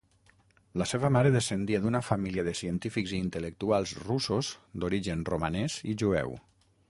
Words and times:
La 0.81 0.85
seva 0.91 1.09
mare 1.15 1.31
descendia 1.35 1.81
d'una 1.83 2.01
família 2.07 2.45
de 2.47 2.55
científics 2.61 3.13
i 3.15 3.19
intel·lectuals 3.25 3.95
russos 4.07 4.51
d'origen 4.85 5.25
romanès 5.33 5.79
i 5.93 5.95
jueu. 6.05 6.35